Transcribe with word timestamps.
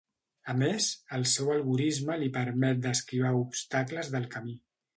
A 0.53 0.53
més, 0.61 0.85
el 1.17 1.25
seu 1.33 1.51
algorisme 1.57 2.15
li 2.21 2.29
permet 2.39 2.81
d’esquivar 2.87 3.35
obstacles 3.45 4.13
del 4.17 4.27
camí. 4.37 4.57